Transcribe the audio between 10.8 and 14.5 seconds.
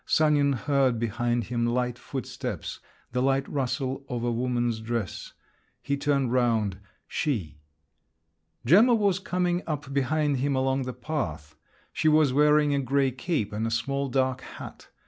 the path. She was wearing a grey cape and a small dark